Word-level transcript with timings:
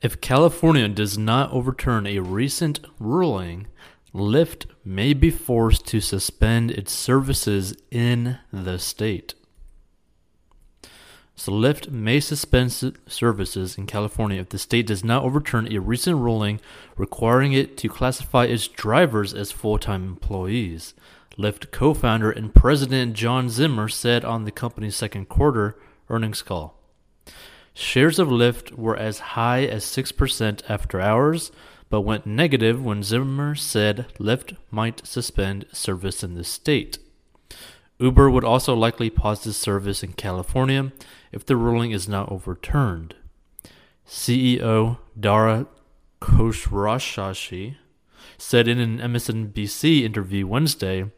If 0.00 0.20
California 0.20 0.86
does 0.88 1.18
not 1.18 1.50
overturn 1.52 2.06
a 2.06 2.20
recent 2.20 2.78
ruling, 3.00 3.66
Lyft 4.14 4.66
may 4.84 5.12
be 5.12 5.30
forced 5.30 5.86
to 5.88 6.00
suspend 6.00 6.70
its 6.70 6.92
services 6.92 7.74
in 7.90 8.38
the 8.52 8.78
state. 8.78 9.34
So 11.34 11.52
Lyft 11.52 11.90
may 11.90 12.20
suspend 12.20 12.72
services 13.08 13.76
in 13.76 13.86
California 13.86 14.40
if 14.40 14.50
the 14.50 14.58
state 14.58 14.86
does 14.86 15.02
not 15.02 15.24
overturn 15.24 15.72
a 15.72 15.80
recent 15.80 16.18
ruling 16.18 16.60
requiring 16.96 17.52
it 17.52 17.76
to 17.78 17.88
classify 17.88 18.44
its 18.44 18.68
drivers 18.68 19.34
as 19.34 19.50
full-time 19.50 20.04
employees. 20.04 20.94
Lyft 21.36 21.72
co-founder 21.72 22.30
and 22.30 22.54
president 22.54 23.14
John 23.14 23.48
Zimmer 23.48 23.88
said 23.88 24.24
on 24.24 24.44
the 24.44 24.52
company's 24.52 24.96
second 24.96 25.28
quarter 25.28 25.76
earnings 26.08 26.42
call. 26.42 26.77
Shares 27.80 28.18
of 28.18 28.26
Lyft 28.26 28.72
were 28.72 28.96
as 28.96 29.20
high 29.20 29.62
as 29.64 29.84
6% 29.84 30.62
after 30.68 31.00
hours, 31.00 31.52
but 31.88 32.00
went 32.00 32.26
negative 32.26 32.84
when 32.84 33.04
Zimmer 33.04 33.54
said 33.54 34.06
Lyft 34.18 34.56
might 34.68 35.06
suspend 35.06 35.64
service 35.72 36.24
in 36.24 36.34
the 36.34 36.42
state. 36.42 36.98
Uber 38.00 38.30
would 38.30 38.42
also 38.42 38.74
likely 38.74 39.10
pause 39.10 39.46
its 39.46 39.56
service 39.56 40.02
in 40.02 40.14
California 40.14 40.90
if 41.30 41.46
the 41.46 41.54
ruling 41.54 41.92
is 41.92 42.08
not 42.08 42.32
overturned. 42.32 43.14
CEO 44.04 44.98
Dara 45.18 45.68
Khosrowshahi 46.20 47.76
said 48.36 48.66
in 48.66 48.80
an 48.80 48.98
MSNBC 48.98 50.02
interview 50.02 50.48
Wednesday, 50.48 51.12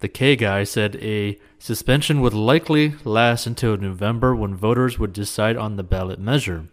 the 0.00 0.08
K 0.08 0.34
guy 0.34 0.64
said 0.64 0.96
a 0.96 1.38
suspension 1.66 2.20
would 2.20 2.32
likely 2.32 2.94
last 3.02 3.44
until 3.44 3.76
November 3.76 4.36
when 4.36 4.54
voters 4.54 5.00
would 5.00 5.12
decide 5.12 5.56
on 5.56 5.74
the 5.74 5.82
ballot 5.82 6.20
measure. 6.20 6.68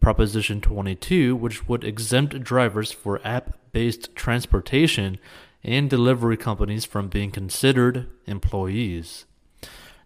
Proposition 0.00 0.60
22, 0.60 1.36
which 1.36 1.68
would 1.68 1.84
exempt 1.84 2.42
drivers 2.42 2.90
for 2.90 3.24
app 3.24 3.56
based 3.70 4.12
transportation 4.16 5.18
and 5.62 5.88
delivery 5.88 6.36
companies 6.36 6.84
from 6.84 7.06
being 7.06 7.30
considered 7.30 8.08
employees. 8.26 9.24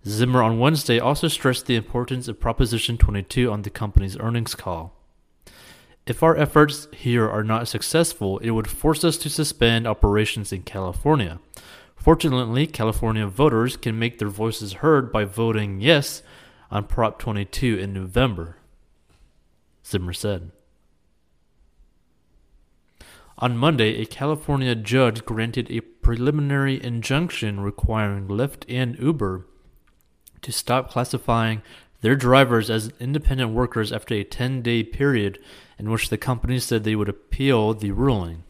Zimmer 0.06 0.42
on 0.42 0.58
Wednesday 0.58 1.00
also 1.00 1.28
stressed 1.28 1.64
the 1.64 1.77
importance 1.77 2.28
of 2.28 2.38
Proposition 2.38 2.98
22 2.98 3.50
on 3.50 3.62
the 3.62 3.70
company's 3.70 4.19
earnings 4.19 4.55
call. 4.55 4.92
If 6.06 6.22
our 6.22 6.36
efforts 6.36 6.86
here 6.92 7.27
are 7.27 7.44
not 7.44 7.66
successful, 7.66 8.36
it 8.41 8.50
would 8.50 8.69
force 8.69 9.05
us 9.05 9.16
to 9.19 9.31
suspend 9.31 9.86
operations 9.86 10.53
in 10.53 10.64
California. 10.64 11.41
Fortunately, 12.09 12.67
California 12.67 13.27
voters 13.27 13.77
can 13.77 13.98
make 13.98 14.19
their 14.19 14.31
voices 14.31 14.81
heard 14.81 15.12
by 15.12 15.27
voting 15.27 15.83
yes 15.83 16.23
on 16.70 16.84
Prop 16.84 17.19
22 17.19 17.78
in 17.78 17.92
November. 17.92 18.56
Zimmer 19.84 20.15
said. 20.15 20.50
On 23.37 23.59
Monday, 23.59 24.00
a 24.00 24.06
California 24.06 24.75
judge 24.75 25.27
granted 25.27 25.70
a 25.70 25.83
preliminary 25.83 26.83
injunction 26.83 27.61
requiring 27.61 28.27
Lyft 28.27 28.65
and 28.70 28.98
Uber 28.98 29.47
to 30.41 30.50
stop 30.50 30.89
classifying 30.89 31.61
their 32.00 32.17
drivers 32.17 32.70
as 32.70 32.91
independent 32.98 33.50
workers 33.50 33.93
after 33.93 34.15
a 34.15 34.25
10 34.25 34.62
day 34.62 34.83
period 34.83 35.39
in 35.78 35.91
which 35.91 36.09
the 36.09 36.17
company 36.17 36.59
said 36.59 36.84
they 36.84 36.97
would 36.97 37.11
appeal 37.11 37.75
the 37.75 37.91
ruling. 37.91 38.45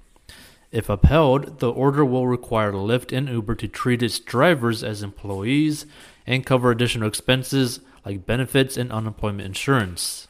If 0.71 0.89
upheld, 0.89 1.61
the 1.61 1.71
order 1.71 2.05
will 2.05 2.27
require 2.27 2.73
Lyft 2.73 3.17
and 3.17 3.29
Uber 3.29 3.55
to 3.57 3.69
treat 3.69 4.03
its 4.03 4.19
drivers 4.19 4.85
as 4.85 5.03
employees 5.03 5.87
and 6.27 6.45
cover 6.45 6.71
additional 6.71 7.09
expenses 7.09 7.81
like 8.05 8.27
benefits 8.27 8.77
and 8.77 8.93
unemployment 8.93 9.47
insurance. 9.47 10.29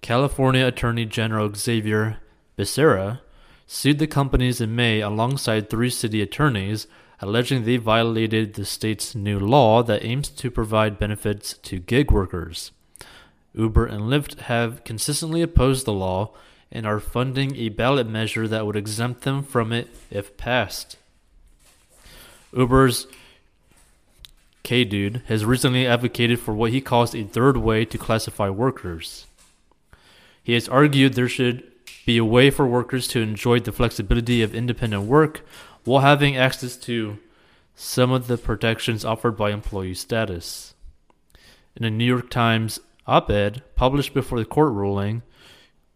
California 0.00 0.66
Attorney 0.66 1.04
General 1.04 1.52
Xavier 1.54 2.18
Becerra 2.58 3.20
sued 3.66 3.98
the 3.98 4.06
companies 4.06 4.60
in 4.60 4.74
May 4.74 5.00
alongside 5.00 5.68
three 5.68 5.90
city 5.90 6.20
attorneys, 6.20 6.86
alleging 7.20 7.64
they 7.64 7.76
violated 7.76 8.54
the 8.54 8.64
state's 8.64 9.14
new 9.14 9.38
law 9.38 9.82
that 9.82 10.04
aims 10.04 10.28
to 10.28 10.50
provide 10.50 10.98
benefits 10.98 11.54
to 11.58 11.78
gig 11.78 12.10
workers. 12.10 12.70
Uber 13.54 13.86
and 13.86 14.02
Lyft 14.04 14.40
have 14.40 14.84
consistently 14.84 15.40
opposed 15.40 15.86
the 15.86 15.92
law 15.92 16.32
and 16.74 16.84
are 16.84 16.98
funding 16.98 17.54
a 17.56 17.68
ballot 17.68 18.08
measure 18.08 18.48
that 18.48 18.66
would 18.66 18.76
exempt 18.76 19.22
them 19.22 19.44
from 19.44 19.72
it 19.72 19.88
if 20.10 20.36
passed. 20.36 20.96
Uber's 22.52 23.06
K 24.64 24.84
Dude 24.84 25.22
has 25.26 25.44
recently 25.44 25.86
advocated 25.86 26.40
for 26.40 26.52
what 26.52 26.72
he 26.72 26.80
calls 26.80 27.14
a 27.14 27.22
third 27.22 27.56
way 27.56 27.84
to 27.84 27.96
classify 27.96 28.50
workers. 28.50 29.26
He 30.42 30.54
has 30.54 30.68
argued 30.68 31.14
there 31.14 31.28
should 31.28 31.62
be 32.04 32.18
a 32.18 32.24
way 32.24 32.50
for 32.50 32.66
workers 32.66 33.06
to 33.08 33.20
enjoy 33.20 33.60
the 33.60 33.72
flexibility 33.72 34.42
of 34.42 34.54
independent 34.54 35.04
work 35.04 35.46
while 35.84 36.00
having 36.00 36.36
access 36.36 36.76
to 36.76 37.18
some 37.74 38.10
of 38.10 38.26
the 38.26 38.38
protections 38.38 39.04
offered 39.04 39.36
by 39.36 39.50
employee 39.50 39.94
status. 39.94 40.74
In 41.76 41.84
a 41.84 41.90
New 41.90 42.04
York 42.04 42.30
Times 42.30 42.80
op 43.06 43.30
ed 43.30 43.62
published 43.74 44.14
before 44.14 44.38
the 44.38 44.44
court 44.44 44.72
ruling, 44.72 45.22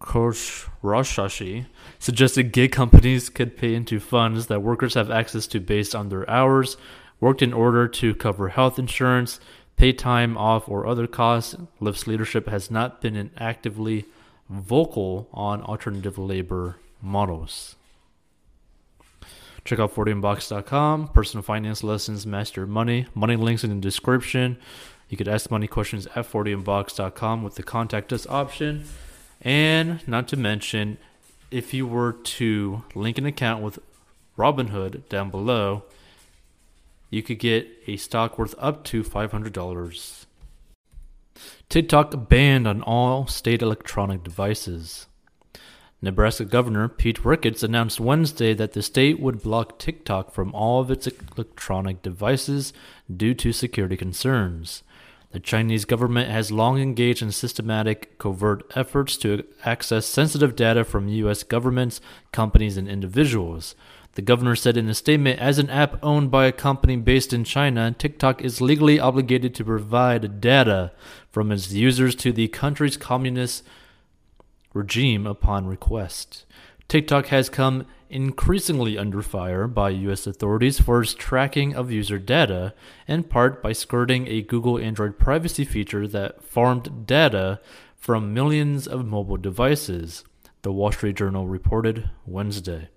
Khosrowshahi 0.01 1.67
suggested 1.99 2.53
gig 2.53 2.71
companies 2.71 3.29
could 3.29 3.57
pay 3.57 3.75
into 3.75 3.99
funds 3.99 4.47
that 4.47 4.63
workers 4.63 4.95
have 4.95 5.11
access 5.11 5.47
to 5.49 5.61
based 5.61 5.95
on 5.95 6.09
their 6.09 6.29
hours 6.31 6.77
worked 7.21 7.43
in 7.43 7.53
order 7.53 7.89
to 7.89 8.15
cover 8.15 8.49
health 8.49 8.79
insurance, 8.79 9.41
pay 9.77 9.93
time 9.93 10.37
off, 10.37 10.69
or 10.69 10.87
other 10.87 11.07
costs. 11.07 11.57
Lyft's 11.81 12.07
leadership 12.07 12.49
has 12.49 12.71
not 12.71 13.01
been 13.01 13.31
actively 13.37 14.05
vocal 14.49 15.29
on 15.33 15.63
alternative 15.63 16.17
labor 16.17 16.77
models. 17.03 17.77
Check 19.65 19.81
out 19.81 19.95
40inbox.com, 19.95 21.09
personal 21.09 21.43
finance 21.43 21.83
lessons, 21.83 22.27
master 22.27 22.67
money. 22.67 23.07
Money 23.15 23.37
links 23.37 23.65
in 23.65 23.71
the 23.71 23.77
description. 23.77 24.57
You 25.09 25.17
could 25.17 25.29
ask 25.29 25.51
money 25.51 25.67
questions 25.67 26.07
at 26.15 26.31
40inbox.com 26.31 27.43
with 27.43 27.57
the 27.57 27.63
contact 27.63 28.13
us 28.13 28.27
option. 28.29 28.85
And 29.41 30.07
not 30.09 30.29
to 30.29 30.37
mention, 30.37 30.99
if 31.51 31.73
you 31.73 31.87
were 31.87 32.13
to 32.13 32.83
link 32.95 33.19
an 33.19 33.27
account 33.27 33.63
with 33.63 33.79
Robinhood 34.37 35.09
down 35.09 35.31
below, 35.31 35.85
you 37.11 37.23
could 37.23 37.39
get 37.39 37.69
a 37.87 37.97
stock 37.97 38.39
worth 38.39 38.55
up 38.59 38.85
to 38.85 39.03
$500. 39.03 40.27
TikTok 41.69 42.29
banned 42.29 42.67
on 42.67 42.83
all 42.83 43.27
state 43.27 43.63
electronic 43.63 44.25
devices. 44.25 45.07
Nebraska 46.01 46.45
Governor 46.45 46.89
Pete 46.89 47.25
Ricketts 47.25 47.63
announced 47.63 47.99
Wednesday 47.99 48.55
that 48.55 48.73
the 48.73 48.83
state 48.83 49.19
would 49.19 49.43
block 49.43 49.79
TikTok 49.79 50.33
from 50.33 50.55
all 50.55 50.81
of 50.81 50.91
its 50.91 51.09
electronic 51.37 52.03
devices 52.03 52.73
due 53.15 53.35
to 53.35 53.53
security 53.53 53.97
concerns. 53.97 54.85
The 55.39 55.45
Chinese 55.45 55.85
government 55.85 56.29
has 56.33 56.51
long 56.51 56.81
engaged 56.81 57.23
in 57.23 57.31
systematic, 57.31 58.19
covert 58.19 58.69
efforts 58.75 59.17
to 59.19 59.45
access 59.65 60.05
sensitive 60.05 60.57
data 60.57 60.83
from 60.83 61.07
U.S. 61.07 61.45
governments, 61.45 62.01
companies, 62.33 62.77
and 62.77 62.89
individuals. 62.89 63.77
The 64.15 64.23
governor 64.23 64.57
said 64.57 64.77
in 64.77 64.89
a 64.89 64.95
statement 64.95 65.39
As 65.39 65.61
an 65.61 65.71
app 65.71 66.03
owned 66.03 66.33
by 66.33 66.47
a 66.47 66.53
company 66.53 66.97
based 66.97 67.33
in 67.33 67.45
China, 67.45 67.95
TikTok 67.97 68.43
is 68.43 68.61
legally 68.61 68.99
obligated 68.99 69.55
to 69.55 69.65
provide 69.65 70.41
data 70.41 70.91
from 71.31 71.53
its 71.53 71.71
users 71.71 72.17
to 72.17 72.33
the 72.33 72.49
country's 72.49 72.97
communist 72.97 73.63
regime 74.75 75.25
upon 75.25 75.69
request. 75.69 76.47
TikTok 76.89 77.27
has 77.27 77.51
come 77.51 77.85
increasingly 78.09 78.97
under 78.97 79.21
fire 79.21 79.67
by 79.67 79.91
U.S. 79.91 80.27
authorities 80.27 80.81
for 80.81 81.03
its 81.03 81.13
tracking 81.13 81.75
of 81.75 81.91
user 81.91 82.19
data, 82.19 82.73
in 83.07 83.25
part 83.25 83.63
by 83.63 83.73
skirting 83.73 84.27
a 84.27 84.41
Google 84.41 84.79
Android 84.79 85.19
privacy 85.19 85.67
feature 85.67 86.09
that 86.09 86.43
farmed 86.43 87.07
data 87.07 87.61
from 87.95 88.33
millions 88.33 88.89
of 88.89 89.05
mobile 89.05 89.37
devices, 89.37 90.25
the 90.63 90.73
Wall 90.73 90.91
Street 90.91 91.17
Journal 91.17 91.47
reported 91.47 92.09
Wednesday 92.25 92.89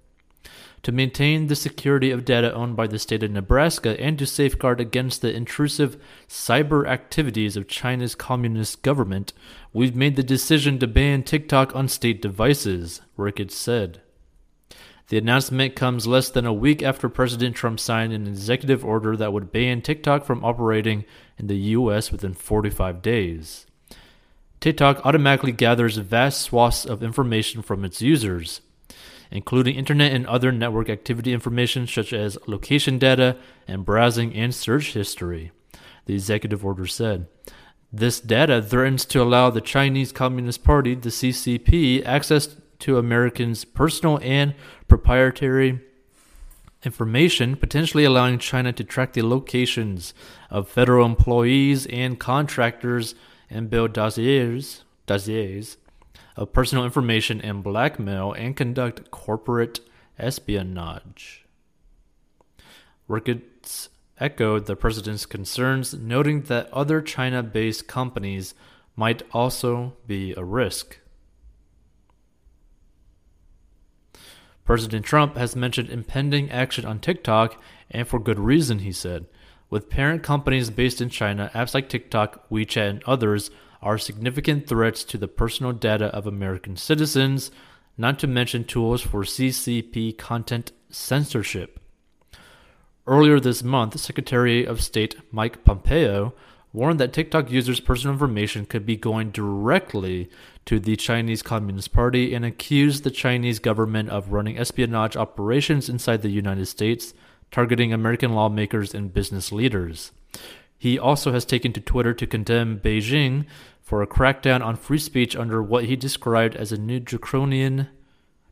to 0.83 0.91
maintain 0.91 1.47
the 1.47 1.55
security 1.55 2.09
of 2.11 2.25
data 2.25 2.53
owned 2.53 2.75
by 2.75 2.87
the 2.87 2.97
state 2.97 3.23
of 3.23 3.31
Nebraska 3.31 3.99
and 3.99 4.17
to 4.17 4.25
safeguard 4.25 4.81
against 4.81 5.21
the 5.21 5.33
intrusive 5.33 6.01
cyber 6.27 6.87
activities 6.87 7.55
of 7.55 7.67
China's 7.67 8.15
communist 8.15 8.81
government, 8.81 9.33
we've 9.73 9.95
made 9.95 10.15
the 10.15 10.23
decision 10.23 10.79
to 10.79 10.87
ban 10.87 11.23
TikTok 11.23 11.75
on 11.75 11.87
state 11.87 12.21
devices, 12.21 13.01
Ricketts 13.15 13.55
said. 13.55 14.01
The 15.09 15.17
announcement 15.17 15.75
comes 15.75 16.07
less 16.07 16.29
than 16.29 16.45
a 16.45 16.53
week 16.53 16.81
after 16.81 17.09
President 17.09 17.55
Trump 17.55 17.79
signed 17.79 18.13
an 18.13 18.27
executive 18.27 18.85
order 18.85 19.17
that 19.17 19.33
would 19.33 19.51
ban 19.51 19.81
TikTok 19.81 20.23
from 20.23 20.43
operating 20.43 21.03
in 21.37 21.47
the 21.47 21.57
U.S. 21.57 22.11
within 22.11 22.33
45 22.33 23.01
days. 23.01 23.65
TikTok 24.61 25.05
automatically 25.05 25.51
gathers 25.51 25.97
vast 25.97 26.41
swaths 26.41 26.85
of 26.85 27.03
information 27.03 27.61
from 27.61 27.83
its 27.83 28.01
users, 28.01 28.61
including 29.31 29.75
internet 29.75 30.11
and 30.11 30.27
other 30.27 30.51
network 30.51 30.89
activity 30.89 31.33
information 31.33 31.87
such 31.87 32.11
as 32.13 32.37
location 32.47 32.99
data 32.99 33.37
and 33.67 33.85
browsing 33.85 34.33
and 34.35 34.53
search 34.53 34.93
history, 34.93 35.51
the 36.05 36.13
executive 36.13 36.65
order 36.65 36.85
said. 36.85 37.27
This 37.93 38.19
data 38.19 38.61
threatens 38.61 39.05
to 39.05 39.21
allow 39.21 39.49
the 39.49 39.61
Chinese 39.61 40.11
Communist 40.11 40.63
Party, 40.63 40.95
the 40.95 41.09
CCP, 41.09 42.05
access 42.05 42.55
to 42.79 42.97
Americans' 42.97 43.65
personal 43.65 44.19
and 44.21 44.53
proprietary 44.87 45.81
information, 46.83 47.55
potentially 47.55 48.03
allowing 48.03 48.39
China 48.39 48.73
to 48.73 48.83
track 48.83 49.13
the 49.13 49.21
locations 49.21 50.13
of 50.49 50.67
federal 50.67 51.05
employees 51.05 51.85
and 51.87 52.19
contractors 52.19 53.13
and 53.49 53.69
build 53.69 53.93
dossiers, 53.93 54.83
dossiers 55.05 55.77
of 56.35 56.53
personal 56.53 56.85
information 56.85 57.41
and 57.41 57.63
blackmail 57.63 58.33
and 58.33 58.55
conduct 58.55 59.11
corporate 59.11 59.79
espionage. 60.17 61.45
Ricketts 63.07 63.89
echoed 64.19 64.67
the 64.67 64.75
president's 64.75 65.25
concerns, 65.25 65.93
noting 65.93 66.43
that 66.43 66.71
other 66.71 67.01
China 67.01 67.43
based 67.43 67.87
companies 67.87 68.53
might 68.95 69.23
also 69.33 69.93
be 70.05 70.33
a 70.35 70.43
risk. 70.43 70.99
President 74.63 75.03
Trump 75.03 75.35
has 75.37 75.55
mentioned 75.55 75.89
impending 75.89 76.49
action 76.51 76.85
on 76.85 76.99
TikTok, 76.99 77.61
and 77.89 78.07
for 78.07 78.19
good 78.19 78.39
reason, 78.39 78.79
he 78.79 78.91
said. 78.91 79.25
With 79.69 79.89
parent 79.89 80.21
companies 80.21 80.69
based 80.69 81.01
in 81.01 81.09
China, 81.09 81.49
apps 81.53 81.73
like 81.73 81.89
TikTok, 81.89 82.47
WeChat, 82.49 82.89
and 82.89 83.03
others 83.05 83.49
are 83.81 83.97
significant 83.97 84.67
threats 84.67 85.03
to 85.03 85.17
the 85.17 85.27
personal 85.27 85.73
data 85.73 86.05
of 86.07 86.27
American 86.27 86.75
citizens, 86.75 87.51
not 87.97 88.19
to 88.19 88.27
mention 88.27 88.63
tools 88.63 89.01
for 89.01 89.23
CCP 89.23 90.17
content 90.17 90.71
censorship. 90.89 91.79
Earlier 93.07 93.39
this 93.39 93.63
month, 93.63 93.99
Secretary 93.99 94.63
of 94.63 94.81
State 94.81 95.15
Mike 95.31 95.63
Pompeo 95.63 96.33
warned 96.73 96.99
that 96.99 97.11
TikTok 97.11 97.51
users' 97.51 97.79
personal 97.79 98.13
information 98.13 98.65
could 98.65 98.85
be 98.85 98.95
going 98.95 99.31
directly 99.31 100.29
to 100.65 100.79
the 100.79 100.95
Chinese 100.95 101.41
Communist 101.41 101.91
Party 101.91 102.33
and 102.33 102.45
accused 102.45 103.03
the 103.03 103.11
Chinese 103.11 103.59
government 103.59 104.09
of 104.09 104.31
running 104.31 104.57
espionage 104.57 105.17
operations 105.17 105.89
inside 105.89 106.21
the 106.21 106.29
United 106.29 106.67
States, 106.67 107.13
targeting 107.49 107.91
American 107.91 108.33
lawmakers 108.33 108.93
and 108.93 109.13
business 109.13 109.51
leaders. 109.51 110.11
He 110.77 110.97
also 110.97 111.31
has 111.31 111.45
taken 111.45 111.73
to 111.73 111.81
Twitter 111.81 112.13
to 112.13 112.25
condemn 112.25 112.79
Beijing 112.79 113.45
for 113.91 114.01
a 114.01 114.07
crackdown 114.07 114.63
on 114.63 114.77
free 114.77 114.97
speech 114.97 115.35
under 115.35 115.61
what 115.61 115.83
he 115.83 115.97
described 115.97 116.55
as 116.55 116.71
a 116.71 116.77
new 116.77 116.97
draconian, 116.97 117.89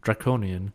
draconian 0.02 0.74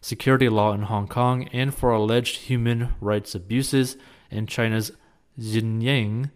security 0.00 0.48
law 0.48 0.72
in 0.72 0.82
Hong 0.82 1.06
Kong 1.06 1.46
and 1.52 1.72
for 1.72 1.92
alleged 1.92 2.38
human 2.38 2.92
rights 3.00 3.36
abuses 3.36 3.96
in 4.28 4.48
China's 4.48 4.90
Xinjiang 5.38 6.32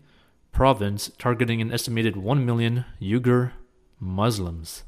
province, 0.53 1.11
targeting 1.19 1.61
an 1.61 1.73
estimated 1.73 2.17
1 2.17 2.47
million 2.47 2.85
Uyghur 3.03 3.51
Muslims. 3.99 4.85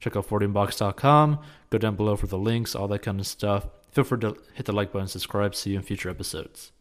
Check 0.00 0.16
out 0.16 0.26
14box.com. 0.26 1.38
Go 1.68 1.76
down 1.76 1.96
below 1.96 2.16
for 2.16 2.28
the 2.28 2.38
links, 2.38 2.74
all 2.74 2.88
that 2.88 3.02
kind 3.02 3.20
of 3.20 3.26
stuff. 3.26 3.66
Feel 3.90 4.04
free 4.04 4.20
to 4.20 4.38
hit 4.54 4.64
the 4.64 4.72
like 4.72 4.90
button, 4.90 5.06
subscribe. 5.06 5.54
See 5.54 5.72
you 5.72 5.76
in 5.76 5.82
future 5.82 6.08
episodes. 6.08 6.72